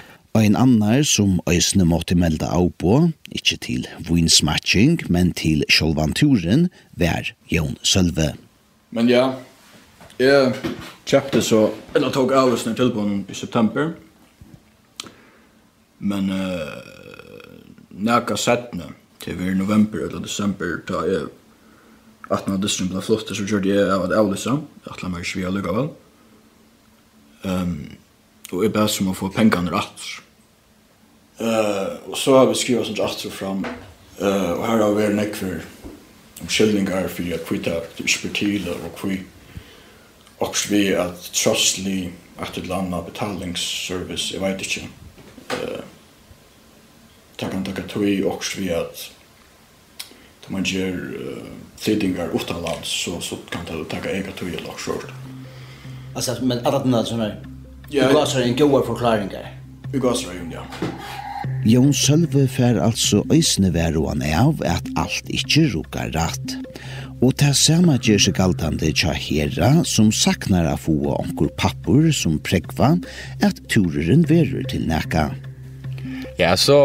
en 0.40 0.56
annar 0.56 1.02
som 1.02 1.40
øysene 1.48 1.84
måtte 1.84 2.14
melda 2.14 2.48
av 2.52 2.70
på, 2.78 3.10
ikkje 3.32 3.56
til 3.56 3.86
vinsmatching, 4.08 5.00
men 5.08 5.32
til 5.32 5.64
sjolvanturen, 5.68 6.68
vær 6.96 7.32
Jon 7.52 7.76
Sølve. 7.82 8.34
Men 8.90 9.08
ja, 9.08 9.30
jeg 10.18 10.52
kjøpte 11.06 11.42
så, 11.42 11.70
eller 11.94 12.12
tok 12.12 12.34
avløsene 12.36 12.76
til 12.76 12.92
på 12.92 13.06
i 13.28 13.34
september, 13.34 13.94
men 15.98 16.30
uh, 16.30 16.76
nækka 17.90 18.36
settene 18.36 18.92
til 19.24 19.38
vi 19.40 19.50
i 19.50 19.58
november 19.58 20.04
eller 20.04 20.20
december, 20.20 20.78
da 20.88 21.04
jeg 21.08 21.28
at 22.30 22.48
når 22.48 22.58
dystrum 22.62 22.88
ble 22.90 23.02
flott 23.02 23.30
så 23.30 23.44
gjorde 23.46 23.70
jeg 23.70 23.90
av 23.90 24.06
at 24.08 24.16
avlysa. 24.16 24.58
meg 24.86 24.96
ikke 24.96 25.10
mig 25.12 25.26
svia 25.26 25.50
lugga 25.50 25.72
väl. 25.72 25.90
Um, 27.44 27.96
og 28.52 28.62
jeg 28.64 28.72
bad 28.72 28.90
som 28.90 29.10
å 29.10 29.14
få 29.14 29.30
pengene 29.34 29.70
rett. 29.70 30.06
Uh, 31.38 32.10
og 32.10 32.16
så 32.18 32.38
har 32.38 32.48
vi 32.50 32.58
skrivit 32.58 32.88
sånt 32.88 33.02
rätt 33.02 33.30
fram. 33.30 33.64
Uh, 34.18 34.52
og 34.56 34.66
her 34.66 34.82
har 34.82 34.94
vi 34.94 35.02
vært 35.02 35.18
nekk 35.18 35.36
for 35.36 35.64
om 36.40 36.48
skildningar 36.48 37.08
för 37.08 37.34
at 37.34 37.46
kvita 37.46 37.80
expertila 37.96 38.72
och 38.72 38.98
kvi. 38.98 39.22
og 40.38 40.54
vi 40.70 40.92
også 40.92 41.00
att 41.00 41.32
trostlig 41.32 42.12
att 42.36 42.56
ett 42.56 42.66
land 42.66 42.94
av 42.94 43.04
betalingsservice, 43.04 44.32
jeg 44.32 44.40
vet 44.40 44.60
ikke, 44.60 44.88
Uh, 45.46 45.82
Tack 47.36 47.52
kan 47.52 47.64
tacka 47.64 47.82
tog 47.82 48.02
også 48.02 48.28
också 48.28 48.60
vi 48.60 48.70
att 48.70 49.10
man 50.48 50.62
gjør 50.64 50.96
uh, 51.20 51.65
tidningar 51.80 52.28
utanlands 52.34 52.88
så, 53.04 53.20
så 53.20 53.36
kan 53.50 53.64
det 53.68 53.84
tacka 53.90 54.10
ega 54.10 54.32
tog 54.32 54.48
och 54.68 54.80
short. 54.80 55.06
Alltså, 56.14 56.44
men 56.44 56.66
alla 56.66 56.78
de 56.78 56.90
där 56.90 57.04
som 57.04 57.20
är 57.20 57.42
ja, 57.88 58.12
gasar 58.12 58.40
en 58.40 58.56
goa 58.56 58.82
förklaringar? 58.86 59.60
Vi 59.92 59.98
går 59.98 60.14
så 60.14 60.28
ja. 60.52 60.62
Jón 61.66 61.90
Sølve 61.94 62.44
fer 62.46 62.78
altså 62.78 63.24
øysene 63.32 63.72
veruan 63.74 64.22
av 64.22 64.60
at 64.66 64.86
alt 64.98 65.30
ikkje 65.34 65.64
rukar 65.72 66.12
rætt. 66.14 66.54
Og 67.24 67.32
ta 67.40 67.50
sama 67.56 67.96
gjør 67.98 68.20
seg 68.26 68.36
galtande 68.38 68.92
tja 68.94 69.14
herra 69.16 69.70
som 69.88 70.12
saknar 70.14 70.68
av 70.70 70.84
få 70.84 70.94
onkur 71.16 71.50
pappur 71.58 72.10
som 72.14 72.36
prekva 72.46 72.92
at 73.42 73.58
tureren 73.72 74.22
verur 74.30 74.66
til 74.70 74.86
neka. 74.86 75.30
Ja, 76.38 76.52
så 76.60 76.76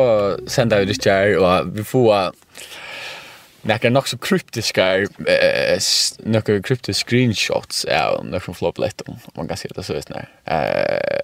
senda 0.48 0.80
vi 0.80 0.90
det 0.90 1.02
kjær, 1.04 1.36
og 1.44 1.74
vi 1.76 1.84
får 1.84 2.32
Nekka 3.62 3.90
nok 3.90 4.08
så 4.08 4.18
kryptiska 4.18 4.96
eh 5.28 5.80
nokka 6.20 6.62
kryptiska 6.62 7.08
screenshots 7.08 7.86
av 7.86 8.26
nokka 8.26 8.54
från 8.54 8.74
om 9.06 9.20
man 9.36 9.48
kan 9.48 9.58
se 9.58 9.70
det 9.76 9.84
så 9.84 9.94
visst 9.94 10.10
när. 10.10 10.30
Eh 10.46 11.22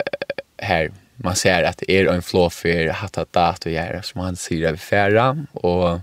här 0.57 0.91
man 1.15 1.35
ser 1.35 1.63
att 1.63 1.77
det 1.77 1.91
är 1.91 2.05
en 2.05 2.21
flow 2.21 2.49
för 2.49 2.87
att 2.87 3.15
ha 3.15 3.25
dat 3.31 3.65
och 3.65 3.71
göra 3.71 4.01
som 4.01 4.21
han 4.21 4.35
ser 4.35 4.63
över 4.67 4.77
färra 4.77 5.45
och 5.53 5.99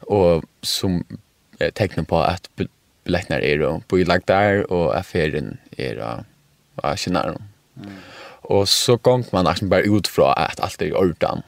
och 0.00 0.44
som 0.62 1.04
eh, 1.58 1.70
tecken 1.70 2.04
på 2.04 2.18
att 2.18 2.50
biljetterna 3.04 3.40
är 3.40 3.42
er 3.42 3.80
på 3.88 3.96
lag 3.96 4.22
där 4.24 4.72
och 4.72 4.96
affären 4.96 5.58
är 5.76 5.94
då 5.96 6.24
av 6.88 6.96
scenario. 6.96 7.42
Och 8.42 8.68
så 8.68 8.98
kom 8.98 9.24
man 9.32 9.44
liksom 9.44 9.68
bara 9.68 9.80
ut 9.80 10.08
från 10.08 10.32
att 10.36 10.60
allt 10.60 10.82
är 10.82 10.86
i 10.86 10.92
ordan. 10.92 11.42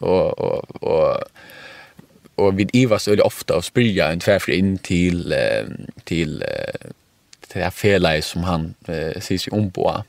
Och 0.00 0.38
och 0.38 0.82
och 0.82 1.24
och 2.40 2.58
vid 2.58 2.70
Ivas 2.72 3.02
så 3.02 3.12
är 3.12 3.16
det 3.16 3.22
ofta 3.22 3.56
att 3.56 3.64
spyrja 3.64 4.12
en 4.12 4.20
tvärfri 4.20 4.56
in 4.56 4.78
till 4.78 5.34
till 6.04 6.44
till 7.48 7.60
det 7.60 7.72
här 7.82 8.20
som 8.20 8.44
han 8.44 8.74
eh, 8.86 9.20
säger 9.20 9.38
sig 9.38 9.50
om 9.50 9.70
på 9.70 10.04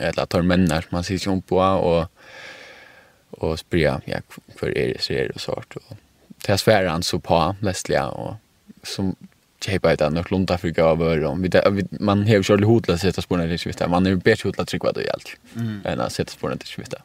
eller 0.00 0.26
tar 0.26 0.42
människor 0.42 0.80
som 0.80 0.94
han 0.94 1.04
säger 1.04 1.18
sig 1.18 1.32
om 1.32 1.42
på 1.42 1.56
och 1.56 2.06
och 3.30 3.58
spyrja 3.58 4.00
ja 4.04 4.18
för 4.56 4.78
er 4.78 4.88
det 4.88 5.02
så 5.02 5.12
är 5.12 5.28
det 5.28 5.38
svårt 5.38 5.76
och 5.76 5.96
det 6.26 6.48
här 6.48 6.56
svär 6.56 6.84
han 6.84 7.02
så 7.02 7.18
på 7.18 7.56
lästliga 7.60 8.08
och 8.08 8.34
som 8.82 9.16
tjejpa 9.64 9.92
ett 9.92 10.02
annat 10.02 10.30
lunta 10.30 10.58
för 10.58 10.68
gav 10.68 11.02
om 11.02 11.50
man 11.90 12.22
har 12.22 12.34
ju 12.34 12.42
kört 12.42 12.64
hotla 12.64 12.98
sätta 12.98 13.22
spåren 13.22 13.48
till 13.48 13.58
svita 13.58 13.88
man 13.88 14.06
är 14.06 14.14
bättre 14.14 14.48
hotla 14.48 14.64
tryckvad 14.64 14.96
och 14.96 15.02
mm. 15.56 15.80
än 15.84 16.00
att 16.00 16.12
sätta 16.12 16.30
spåren 16.30 16.58
till 16.58 16.68
svita 16.68 17.02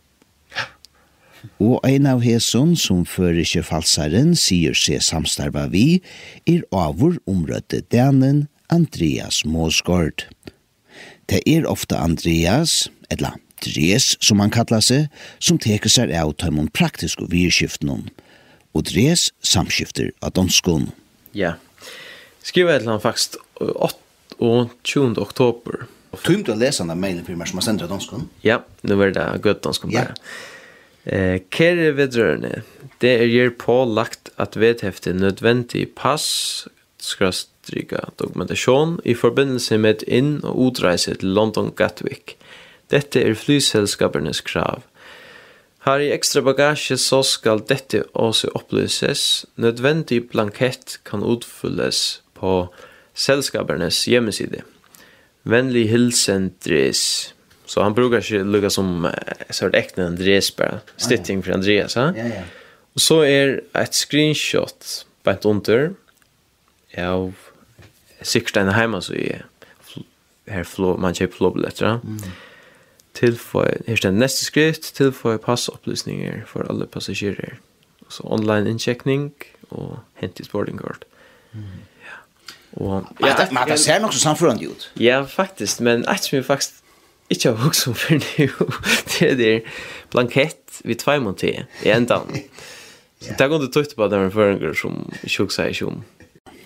Og 1.63 1.79
ein 1.87 2.07
av 2.09 2.23
hesson 2.23 2.73
som 2.79 3.03
fører 3.07 3.45
falsaren 3.67 4.33
sier 4.39 4.75
seg 4.77 5.03
samstarva 5.03 5.67
vi, 5.71 6.01
er 6.47 6.63
avur 6.71 7.19
omrødde 7.29 7.83
danen 7.93 8.47
Andreas 8.73 9.43
Måsgård. 9.45 10.25
Det 11.29 11.41
er 11.47 11.67
ofta 11.69 12.01
Andreas, 12.03 12.89
eller 13.09 13.39
Dres 13.63 14.17
som 14.19 14.41
han 14.43 14.51
kallar 14.51 14.83
seg, 14.83 15.07
som 15.39 15.59
teker 15.61 15.91
seg 15.91 16.11
av 16.19 16.33
tøymon 16.35 16.67
praktisk 16.75 17.23
og 17.23 17.31
virkskiftnum. 17.31 18.09
Og 18.75 18.87
Dres 18.89 19.29
samskifter 19.45 20.11
av 20.19 20.33
donskon. 20.35 20.89
Ja, 21.37 21.55
skriva 22.43 22.75
etla 22.75 22.97
han 22.97 23.03
faktisk 23.03 23.37
8 23.61 23.99
og 24.43 24.73
20. 24.83 25.21
oktober. 25.21 25.85
Tumt 26.25 26.49
å 26.51 26.57
lesa 26.57 26.85
den 26.85 26.99
mailen 26.99 27.23
for 27.25 27.37
meg 27.39 27.49
som 27.49 27.61
har 27.61 27.65
sendt 27.69 27.85
av? 27.87 28.25
Ja, 28.43 28.59
nu 28.83 28.97
var 28.99 29.13
det 29.15 29.23
gøtt 29.45 29.63
donskon 29.63 29.93
bare. 29.93 30.17
Ja. 30.17 30.52
Eh, 31.05 31.41
kære 31.51 31.97
vedrørende, 31.97 32.61
det 33.01 33.11
er 33.19 33.27
gjør 33.27 33.49
pålagt 33.59 34.29
at 34.39 34.55
vedhefte 34.55 35.11
nødvendig 35.13 35.89
pass, 35.99 36.67
skrastrika 36.99 37.99
dokumentasjon, 38.19 38.99
i 39.03 39.13
forbindelse 39.13 39.77
med 39.77 40.05
inn- 40.07 40.43
og 40.43 40.57
utreise 40.57 41.15
til 41.15 41.35
London 41.35 41.73
Gatwick. 41.75 42.37
Dette 42.91 43.19
er 43.19 43.35
flyselskapernes 43.35 44.41
krav. 44.41 44.83
Har 45.83 45.99
i 45.99 46.13
ekstra 46.15 46.39
bagasje 46.41 46.95
så 46.97 47.19
skal 47.27 47.59
dette 47.67 48.05
også 48.15 48.53
opplyses. 48.55 49.45
Nødvendig 49.59 50.29
blankett 50.29 50.99
kan 51.03 51.23
utfylles 51.23 52.21
på 52.33 52.69
selskapernes 53.13 54.05
hjemmeside. 54.07 54.63
Vennlig 55.43 55.89
hilsen 55.89 56.53
Dres. 56.63 57.33
Så 57.73 57.81
han 57.81 57.93
brukar 57.93 58.21
ju 58.21 58.43
lugga 58.43 58.69
som 58.69 59.11
så 59.49 59.67
ett 59.67 59.75
äkta 59.75 60.03
Andreas 60.03 60.55
bara. 60.55 60.79
Stitting 60.97 61.43
för 61.43 61.51
Andreas, 61.51 61.95
ha? 61.95 62.13
Ja, 62.17 62.23
ja. 62.23 62.41
Och 62.93 63.01
så 63.01 63.21
är 63.21 63.61
ett 63.73 63.93
screenshot 63.93 65.05
på 65.23 65.29
ett 65.29 65.45
under. 65.45 65.93
Ja, 66.89 67.31
sikkert 68.21 68.57
en 68.57 68.69
heima 68.69 69.01
så 69.01 69.13
är 69.13 69.45
här 70.47 70.63
flow 70.63 70.99
man 70.99 71.13
köper 71.13 71.35
flowbiljetter. 71.35 71.85
Mm. 71.85 72.21
Tillför 73.11 73.81
här 73.87 73.95
står 73.95 74.11
nästa 74.11 74.45
skrift 74.45 74.95
tillför 74.95 75.37
passupplysningar 75.37 76.45
för 76.47 76.69
alla 76.69 76.85
passagerare. 76.85 77.57
Så 78.07 78.23
online 78.23 78.67
incheckning 78.67 79.31
och 79.69 79.95
hentis 80.13 80.51
boarding 80.51 80.77
card. 80.77 81.05
Mm. 81.51 81.65
Ja. 82.05 82.15
Och 82.71 83.03
ja, 83.19 83.47
men 83.51 83.67
det 83.67 83.77
ser 83.77 83.99
nog 83.99 84.13
så 84.13 84.19
samförande 84.19 84.65
ut. 84.65 84.89
Ja, 84.93 85.25
faktiskt, 85.25 85.79
men 85.79 86.05
att 86.05 86.23
smy 86.23 86.43
faktiskt 86.43 86.82
ikke 87.33 87.53
har 87.53 87.63
hukst 87.65 87.87
om 87.89 87.97
for 87.97 88.19
nu. 88.19 88.69
det 89.13 89.29
er 89.31 89.37
der 89.39 89.75
blankett 90.13 90.81
vi 90.85 90.97
tvei 90.99 91.19
mot 91.23 91.41
det 91.41 91.65
i 91.83 91.93
enda. 91.93 92.21
Så 93.23 93.35
det 93.37 93.45
er 93.45 93.59
du 93.59 93.69
tøyt 93.71 93.95
på 93.95 94.09
den 94.11 94.31
føringer 94.33 94.75
som 94.77 95.05
tjukk 95.23 95.53
seg 95.55 95.73
ikke 95.73 95.91
om. 95.91 96.03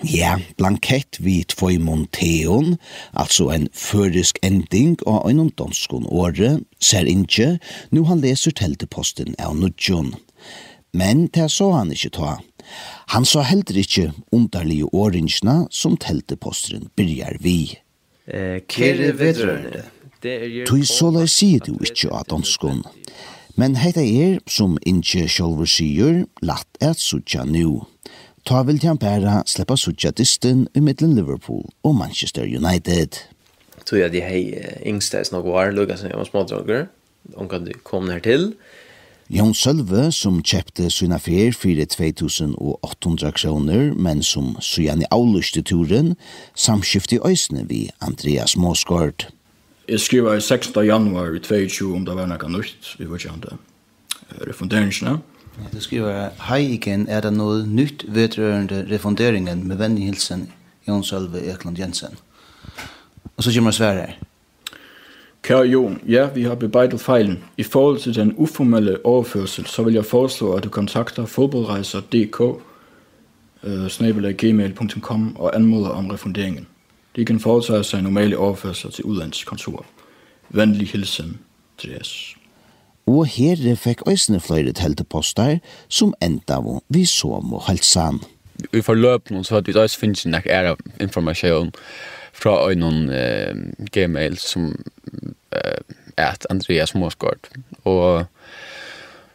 Ja, 0.05 0.35
blankett 0.57 1.17
vi 1.19 1.39
tvei 1.49 1.79
monteon, 1.81 2.75
altså 3.17 3.49
en 3.53 3.65
førisk 3.73 4.37
ending 4.45 4.97
av 5.09 5.25
en 5.29 5.49
danskon 5.57 6.05
åre, 6.05 6.59
ser 6.79 7.09
ikke, 7.09 7.55
nu 7.89 8.03
han 8.05 8.21
leser 8.21 8.53
telteposten 8.53 9.33
av 9.41 9.57
nudjon. 9.57 10.13
Men 10.93 11.25
det 11.33 11.49
så 11.53 11.71
han 11.73 11.91
ikke 11.93 12.13
ta. 12.13 12.37
Han 13.15 13.25
sa 13.25 13.41
heller 13.47 13.81
ikke 13.81 14.11
underlige 14.33 14.89
åringene 14.93 15.65
som 15.73 15.97
telteposteren 15.97 16.89
byrjar 16.97 17.41
vi. 17.41 17.59
Eh, 18.27 18.61
kere 18.69 19.13
vedrørende. 19.17 19.85
Tui 20.21 20.85
sola 20.85 21.27
sier 21.29 21.61
du 21.61 21.75
ikkje 21.77 22.09
av 22.09 22.25
danskon. 22.31 22.81
Men 23.57 23.77
heita 23.77 24.01
er, 24.01 24.39
som 24.49 24.77
ikkje 24.85 25.27
sjolver 25.29 25.69
sier, 25.69 26.23
latt 26.41 26.81
et 26.81 27.01
sutja 27.01 27.45
nu. 27.45 27.83
Ta 28.47 28.63
vil 28.65 28.79
han 28.85 28.99
bæra 29.01 29.41
sleppa 29.49 29.75
sutja 29.77 30.13
distin 30.15 30.67
i 30.73 30.81
middelen 30.81 31.17
Liverpool 31.17 31.65
og 31.83 31.95
Manchester 31.99 32.45
United. 32.45 33.19
Tui 33.85 34.01
at 34.05 34.15
jeg 34.15 34.25
hei 34.25 34.43
yngsteis 34.89 35.33
nok 35.33 35.49
var, 35.51 35.71
lukka 35.75 35.97
som 35.99 36.09
jeg 36.09 36.17
var 36.17 36.29
smådrager, 36.29 36.85
om 37.35 37.49
kan 37.49 37.65
du 37.65 37.73
kom 37.83 38.09
nær 38.09 38.23
til. 38.23 38.53
Jon 39.29 39.51
Sølve, 39.51 40.05
som 40.15 40.39
kjøpte 40.39 40.87
sina 40.93 41.17
fer 41.19 41.51
for 41.51 41.75
2800 41.75 43.33
kroner, 43.35 43.89
men 43.99 44.23
som 44.23 44.53
sujan 44.63 45.03
i 45.03 45.09
avluste 45.11 45.61
turen, 45.67 46.13
samskifte 46.55 47.17
i 47.17 47.23
øysene 47.27 47.65
vi 47.67 47.89
Andreas 47.99 48.55
Måsgaard. 48.55 49.27
Jeg 49.87 49.99
skriver 49.99 50.33
i 50.33 50.41
16. 50.41 50.85
januar 50.85 51.35
i 51.35 51.39
22 51.39 51.95
om 51.95 52.05
det 52.05 52.15
var 52.15 52.27
noe 52.27 52.49
nytt, 52.51 52.95
vi 52.99 53.05
vet 53.07 53.23
ikke 53.23 53.33
om 53.33 53.41
det. 53.41 53.53
Refunderingsene. 54.47 55.19
Ja, 55.57 55.69
du 55.73 55.79
skriver, 55.81 56.29
Hei 56.49 56.75
igjen, 56.75 57.07
er 57.09 57.23
det 57.23 57.31
noe 57.33 57.61
nytt 57.65 58.03
vedrørende 58.07 58.83
refunderingen 58.91 59.63
med 59.67 59.79
vennlig 59.79 60.09
hilsen 60.11 60.49
Jon 60.87 61.03
Sølve 61.07 61.39
Eklund 61.39 61.79
Jensen? 61.79 62.19
Og 63.37 63.43
så 63.43 63.53
kommer 63.55 63.71
svære 63.71 64.03
her. 64.03 64.19
Kære 65.43 65.71
Jon, 65.71 66.01
ja, 66.07 66.27
vi 66.35 66.43
har 66.43 66.55
bebeidet 66.55 66.99
fejlen. 67.01 67.43
I 67.57 67.63
forhold 67.63 67.99
til 67.99 68.15
den 68.15 68.33
uformelle 68.37 69.05
overførsel, 69.05 69.65
så 69.65 69.83
vil 69.83 69.93
jeg 69.93 70.05
foreslå, 70.05 70.53
at 70.53 70.63
du 70.63 70.69
kontakter 70.69 71.25
fodboldrejser.dk, 71.25 72.39
uh, 72.41 73.87
snabelaggmail.com 73.87 75.37
og 75.37 75.55
anmoder 75.55 75.89
om 75.89 76.09
refunderingen. 76.09 76.67
De 77.17 77.25
kan 77.25 77.39
foretage 77.39 77.83
sig 77.83 78.01
normale 78.01 78.37
overførsler 78.37 78.91
til 78.91 79.03
udlandskontor. 79.03 79.85
Vennlig 80.49 80.87
hilsen, 80.87 81.39
Dres. 81.83 82.35
Og 83.07 83.25
her 83.25 83.75
fikk 83.75 84.01
øysene 84.09 84.39
flere 84.39 84.71
telteposter 84.71 85.57
som 85.89 86.13
enda 86.21 86.57
vi 86.89 87.05
så 87.05 87.39
må 87.39 87.59
halsan. 87.59 88.19
Vi 88.71 88.81
får 88.81 88.93
løp 88.93 89.31
noen 89.31 89.43
så 89.43 89.57
at 89.57 89.67
vi 89.67 89.73
også 89.73 89.99
finnes 89.99 90.25
en 90.25 90.35
er 90.35 90.75
informasjon 90.99 91.71
fra 92.33 92.73
noen 92.75 93.09
eh, 93.09 93.55
gmail 93.91 94.37
som 94.37 94.75
eh, 95.51 95.81
at 96.17 96.47
Andreas 96.49 96.95
Måsgård. 96.95 97.49
Og 97.85 98.25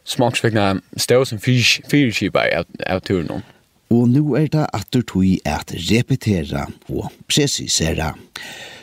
smaksvekna 0.04 0.74
stå 0.96 1.24
som 1.24 1.40
fyrkibar 1.90 2.46
av, 2.52 2.64
av 2.86 3.00
turen 3.00 3.42
og 3.92 4.08
nu 4.08 4.34
er 4.38 4.48
det 4.48 4.66
atter 4.72 5.02
tog 5.04 5.24
at 5.44 5.72
repetera 5.90 6.66
og 6.88 7.10
presisera. 7.28 8.12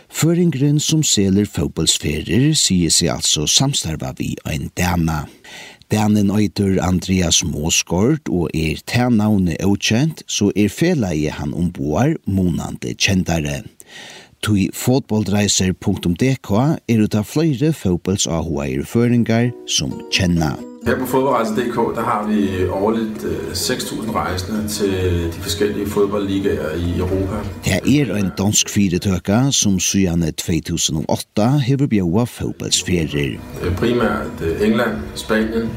Føringren 0.09 0.79
som 0.81 1.01
seler 1.05 1.45
fotbollsferer 1.49 2.51
sier 2.57 2.93
seg 2.93 3.11
altså 3.13 3.45
samstarva 3.49 4.13
vi 4.17 4.35
ein 4.49 4.69
dana. 4.77 5.23
Danen 5.89 6.29
øyter 6.29 6.77
Andreas 6.85 7.43
Måsgård 7.45 8.29
og 8.29 8.49
er 8.53 8.81
tænavne 8.85 9.57
avkjent, 9.61 10.21
så 10.27 10.51
er 10.55 10.69
fela 10.69 11.13
i 11.13 11.29
han 11.33 11.53
omboar 11.53 12.13
monande 12.25 12.93
kjentare. 12.93 13.63
Tui 14.43 14.69
fotbollreiser.dk 14.73 16.51
er 16.87 17.03
ut 17.03 17.15
av 17.15 17.27
flere 17.27 17.73
fotbolls 17.75 18.27
AHA-erføringer 18.27 19.51
som 19.67 19.91
kjenna. 20.15 20.53
Her 20.87 20.95
på 20.95 21.05
fodbollrejser.dk 21.11 21.75
der 21.97 22.05
har 22.07 22.27
vi 22.27 22.67
årligt 22.67 23.25
6.000 23.53 24.11
rejsende 24.15 24.67
til 24.67 25.27
de 25.33 25.41
forskellige 25.41 25.87
fodboldligaer 25.87 26.75
i 26.75 26.99
Europa. 26.99 27.41
Det 27.65 27.99
er 27.99 28.15
en 28.15 28.31
dansk 28.37 28.69
fyretøka 28.69 29.51
som 29.51 29.79
syane 29.79 30.31
2008 30.31 31.49
hever 31.67 31.87
bjøa 31.87 32.23
fotballsferier. 32.23 33.39
Primært 33.77 34.45
England, 34.61 35.03
Spanien, 35.15 35.69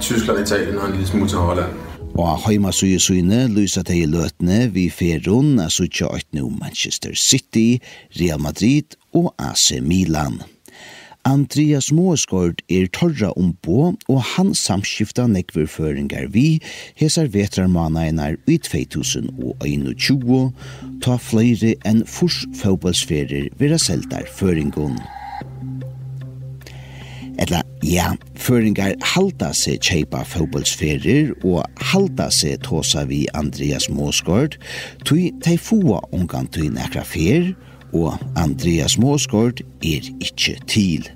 Tyskland, 0.00 0.40
Italien 0.40 0.78
og 0.78 0.86
en 0.86 0.92
lille 0.92 1.06
smule 1.06 1.28
til 1.28 1.38
Holland. 1.38 1.85
Og 2.14 2.42
heima 2.46 2.70
suje 2.70 3.00
sujene 3.02 3.46
lysa 3.50 3.82
teg 3.86 4.04
i 4.04 4.10
løtene 4.10 4.66
vi 4.74 4.86
ferun 4.94 5.58
a 5.58 5.66
sutja 5.72 6.06
øytne 6.14 6.44
om 6.46 6.58
Manchester 6.60 7.16
City, 7.18 7.80
Real 8.20 8.40
Madrid 8.40 8.94
og 9.12 9.32
AC 9.38 9.80
Milan. 9.82 10.38
Andreas 11.26 11.90
Måsgård 11.90 12.60
er 12.70 12.86
torra 12.94 13.32
ombå, 13.34 13.96
og 14.08 14.20
han 14.36 14.54
samskifta 14.54 15.26
nekverføringar 15.26 16.28
vi 16.30 16.60
hesar 16.94 17.26
vetrarmanainar 17.34 18.38
i 18.46 18.60
2021, 18.62 20.38
ta 21.02 21.18
flere 21.18 21.74
enn 21.82 22.04
furs 22.06 22.44
fotballsferer 22.62 23.50
vera 23.58 23.82
seldar 23.82 24.30
føringon. 24.38 25.00
Etla, 27.36 27.60
ja, 27.84 28.14
føringar 28.40 28.94
halda 29.12 29.50
seg 29.56 29.82
kjeipa 29.84 30.22
fotbollsferir 30.24 31.34
og 31.44 31.66
halda 31.90 32.30
seg 32.32 32.62
tåsa 32.64 33.04
vi 33.10 33.26
Andreas 33.36 33.90
Måsgård, 33.92 34.56
tui 35.04 35.28
tei 35.44 35.58
fua 35.60 36.00
ongan 36.16 36.48
tui 36.52 36.70
nekra 36.72 37.04
fer, 37.04 37.52
og 37.96 38.16
Andreas 38.40 38.96
Måsgård 39.00 39.60
er 39.84 40.08
ikkje 40.24 40.56
til. 40.70 41.08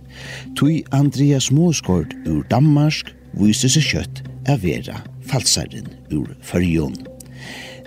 Tui 0.61 0.83
Andreas 0.97 1.51
Måsgård 1.55 2.13
ur 2.29 2.45
Danmark 2.53 3.15
viste 3.41 3.73
seg 3.73 3.89
kjøtt 3.89 4.25
er 4.51 4.61
vera 4.61 5.01
falsaren 5.31 5.89
ur 6.13 6.29
Førjon. 6.45 7.10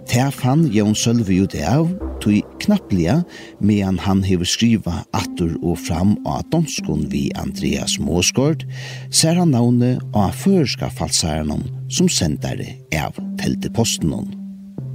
Ter 0.10 0.32
fann 0.36 0.66
Jón 0.72 0.96
Sølvi 0.98 1.40
ut 1.44 1.56
av, 1.56 1.88
tui 2.22 2.42
knapplega, 2.64 3.22
medan 3.64 3.98
han 4.04 4.24
hever 4.26 4.48
skriva 4.48 5.02
attur 5.16 5.56
og 5.62 5.80
fram 5.86 6.18
av 6.30 6.44
donskon 6.52 7.06
vi 7.12 7.30
Andreas 7.40 7.96
Måsgård, 8.00 8.66
ser 9.12 9.40
han 9.40 9.54
navnet 9.56 10.04
av 10.18 10.36
førska 10.44 10.92
falsaren 10.98 11.66
som 11.90 12.10
sendare 12.12 12.76
av 13.00 13.18
telteposten. 13.42 14.34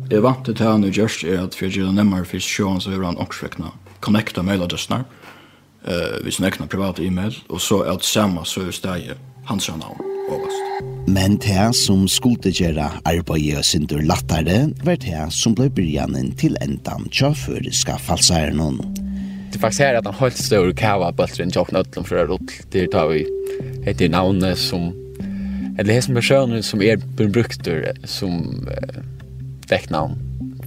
Jeg 0.09 0.25
vant 0.25 0.45
til 0.49 0.61
han 0.65 0.85
i 0.85 0.93
gjørst 0.93 1.25
er 1.29 1.43
at 1.45 1.57
fyrir 1.57 1.89
å 1.89 1.93
nemmere 1.93 2.29
for 2.29 2.41
så 2.41 2.93
vil 2.93 3.05
han 3.05 3.21
oksvekna 3.21 3.73
rekna 3.73 3.99
connecta 4.01 4.43
mailadressene, 4.43 5.05
uh, 5.89 6.19
vi 6.25 6.33
han 6.39 6.49
ekna 6.49 6.67
private 6.67 7.05
e-mail, 7.05 7.37
og 7.49 7.61
så 7.61 7.83
er 7.85 7.97
det 7.97 8.09
samme 8.09 8.45
så 8.45 8.69
er 8.69 8.73
det 8.73 9.19
hans 9.49 9.69
navn 9.69 10.01
overst. 10.29 10.88
Men 11.09 11.39
det 11.41 11.71
som 11.79 12.03
skulle 12.11 12.51
gjøre 12.53 12.85
arbeidet 13.09 13.65
sindur 13.65 14.03
lattare, 14.05 14.67
var 14.85 14.99
det 15.01 15.23
som 15.33 15.55
ble 15.57 15.71
byrjanen 15.73 16.35
til 16.37 16.59
endan 16.61 17.07
tjafuriska 17.15 17.97
falsaren. 18.05 18.81
Det 19.49 19.57
er 19.57 19.63
faktisk 19.63 19.87
her 19.87 19.97
at 19.97 20.09
han 20.09 20.19
holdt 20.19 20.41
større 20.43 20.75
kava 20.77 21.09
bøtteren 21.17 21.55
tjafn 21.55 21.79
ødlom 21.81 22.05
fra 22.05 22.27
rull, 22.29 22.53
det 22.73 22.83
er 22.85 22.91
tar 22.93 23.09
vi 23.09 23.23
etter 23.89 24.13
navnet 24.13 24.61
som, 24.61 24.91
eller 25.79 25.95
det 25.95 26.03
som 26.05 26.21
er 26.21 26.29
sjøen 26.29 26.67
som 26.67 26.85
er 26.85 27.01
brukter 27.17 27.89
som 28.05 28.69
eh, 28.69 29.01
dekknavn, 29.73 30.19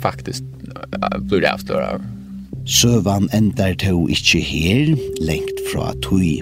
faktisk 0.01 0.47
blir 1.29 1.43
det 1.43 1.51
avstørre 1.51 1.93
av. 1.99 2.09
Søvan 2.65 3.29
endar 3.37 3.77
to 3.81 4.07
ikkje 4.09 4.41
her, 4.45 4.91
lengt 5.21 5.61
fra 5.69 5.91
tui. 6.01 6.39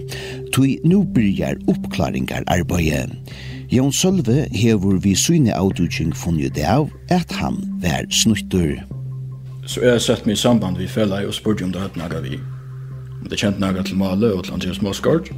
Tui 0.55 0.77
nu 0.87 1.01
byrjar 1.15 1.59
oppklaringar 1.71 2.47
arbeidet. 2.51 3.11
Jón 3.71 3.91
Sølve 3.93 4.47
hevur 4.49 4.97
vi 4.97 5.11
syne 5.13 5.53
avdutjeng 5.53 6.09
funnet 6.17 6.55
det 6.57 6.63
av 6.65 6.87
at 7.13 7.29
han 7.37 7.59
vær 7.83 8.07
snuttur. 8.09 8.79
Så 9.69 9.83
jeg 9.83 9.93
har 9.93 10.01
sett 10.01 10.25
meg 10.25 10.39
i 10.39 10.41
samband 10.41 10.79
vi 10.81 10.87
fella 10.89 11.19
og 11.27 11.35
spurte 11.37 11.67
om 11.67 11.75
det 11.75 11.83
hadde 11.83 12.01
naga 12.01 12.23
vi. 12.23 12.39
Om 13.19 13.27
det 13.29 13.37
kjent 13.37 13.61
naga 13.61 13.83
til 13.85 13.99
Male 14.01 14.31
og 14.33 14.47
til 14.47 14.57
Andreas 14.57 14.81
Moskard, 14.81 15.29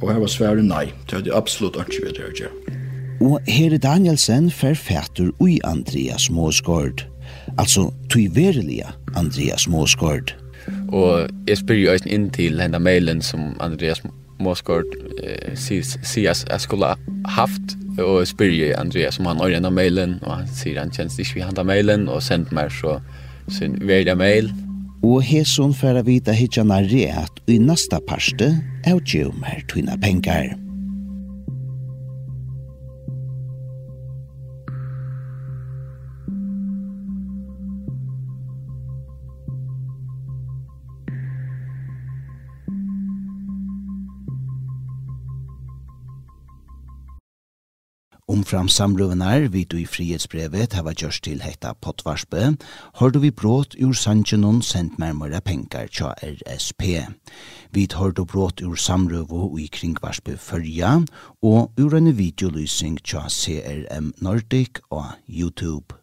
og 0.00 0.10
her 0.10 0.18
var 0.18 0.32
svære 0.34 0.66
nei, 0.66 0.88
det 1.06 1.20
hadde 1.20 1.36
absolutt 1.38 1.78
ikke 1.84 2.02
vi 2.08 2.16
det 2.18 2.32
ikke. 2.32 2.50
Og 3.22 3.38
her 3.46 3.78
er 3.78 3.78
Danielsen 3.78 4.50
ferfætur 4.50 5.30
ui 5.38 5.60
Andreas 5.64 6.26
Moskard, 6.30 7.06
altså 7.54 7.92
tui 8.10 8.26
verilige 8.34 8.90
Andreas 9.14 9.68
Moskard. 9.70 10.34
Og 10.90 11.30
jeg 11.46 11.62
spyr 11.62 11.84
jo 11.84 11.98
inn 12.10 12.30
til 12.34 12.58
henne 12.58 12.82
mailen 12.82 13.22
som 13.22 13.54
Andreas 13.62 14.02
Moskard 14.02 14.25
Mosgård 14.42 14.92
eh, 15.22 15.54
sies, 15.56 15.96
as 16.02 16.44
jeg 16.44 16.60
skulle 16.60 16.94
haft 17.36 17.76
og 17.96 18.26
spyrje 18.28 18.74
Andreas 18.76 19.18
om 19.18 19.30
han 19.30 19.40
har 19.40 19.56
en 19.56 19.72
mailen 19.72 20.18
og 20.22 20.34
han 20.34 20.52
sier 20.52 20.82
han 20.82 20.92
kjennes 20.92 21.16
ikke 21.22 21.38
vi 21.38 21.46
handa 21.46 21.64
mailen 21.64 22.08
og 22.12 22.22
sendt 22.22 22.52
meg 22.52 22.72
så 22.76 22.98
sin 23.48 23.78
velja 23.88 24.16
mail 24.18 24.52
Og 25.06 25.22
hesson 25.22 25.74
færa 25.76 26.02
vita 26.02 26.32
hitjana 26.32 26.80
at 26.80 27.42
i 27.46 27.58
nasta 27.58 28.00
parste 28.00 28.48
er 28.84 28.96
jo 29.14 29.32
mer 29.38 29.62
tuna 29.68 29.96
pengar. 29.96 30.65
Omfram 48.26 48.66
samrøvenar 48.66 49.44
vi 49.54 49.60
du 49.62 49.76
i 49.78 49.84
frihetsbrevet 49.86 50.72
hava 50.74 50.90
gjørst 50.98 51.22
til 51.28 51.44
hetta 51.46 51.76
pottvarspe, 51.78 52.56
har 52.98 53.12
du 53.14 53.20
vi 53.22 53.30
brått 53.30 53.76
ur 53.78 53.92
sanjenon 53.94 54.58
sendt 54.66 54.96
nærmere 54.98 55.38
penkar 55.46 55.86
tja 55.86 56.10
RSP. 56.26 56.82
Vi 57.70 57.84
har 57.92 58.16
du 58.18 58.24
brått 58.26 58.64
ur 58.66 58.74
samrøvo 58.74 59.52
i 59.62 59.68
kringvarspe 59.70 60.34
fyrja, 60.42 61.04
og 61.38 61.78
ur 61.78 61.94
en 61.94 62.10
videolysing 62.18 62.98
tja 63.06 63.28
CRM 63.30 64.10
Nordic 64.18 64.82
og 64.90 65.14
YouTube. 65.30 65.94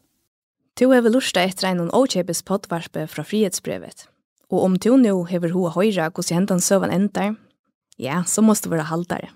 Tu 0.79 0.87
hever 0.87 1.11
lusta 1.11 1.43
etter 1.43 1.73
en 1.73 1.91
åkjepes 1.91 2.45
pottvarspe 2.47 3.03
fra 3.11 3.27
frihetsbrevet. 3.27 4.07
Og 4.47 4.63
om 4.63 4.79
tu 4.79 4.95
nu 4.95 5.25
hever 5.27 5.51
hoa 5.51 5.75
høyra 5.75 6.07
hos 6.15 6.31
hentan 6.31 6.63
søvan 6.63 6.95
endar, 6.95 7.35
ja, 7.99 8.23
så 8.23 8.39
måste 8.39 8.71
du 8.71 8.77
være 8.77 8.93
haldare. 8.95 9.33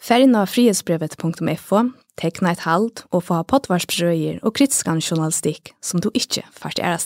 Färgen 0.00 0.46
frihetsbrevet.fo, 0.46 1.90
teckna 2.14 2.52
ett 2.52 2.58
halt 2.58 3.04
och 3.10 3.24
få 3.24 3.34
ha 3.34 3.44
pottvarspröjer 3.44 4.44
och 4.44 4.56
kritiskan 4.56 5.00
journalistik 5.00 5.74
som 5.80 6.00
du 6.00 6.10
inte 6.14 6.44
fast 6.52 6.78
är 6.78 6.96